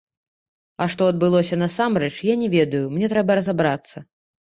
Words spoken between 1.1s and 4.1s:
адбылося насамрэч, я не ведаю, мне трэба разабрацца.